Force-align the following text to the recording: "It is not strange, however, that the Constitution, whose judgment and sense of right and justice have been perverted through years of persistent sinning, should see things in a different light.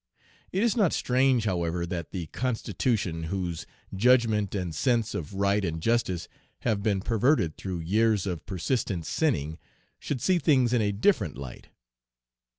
"It 0.51 0.63
is 0.63 0.75
not 0.75 0.93
strange, 0.93 1.45
however, 1.45 1.85
that 1.85 2.09
the 2.09 2.25
Constitution, 2.25 3.25
whose 3.25 3.67
judgment 3.93 4.55
and 4.55 4.73
sense 4.73 5.13
of 5.13 5.35
right 5.35 5.63
and 5.63 5.79
justice 5.79 6.27
have 6.61 6.81
been 6.81 7.01
perverted 7.01 7.55
through 7.55 7.81
years 7.81 8.25
of 8.25 8.43
persistent 8.47 9.05
sinning, 9.05 9.59
should 9.99 10.19
see 10.19 10.39
things 10.39 10.73
in 10.73 10.81
a 10.81 10.91
different 10.91 11.37
light. 11.37 11.67